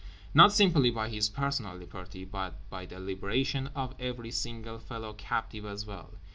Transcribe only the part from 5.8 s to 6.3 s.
well.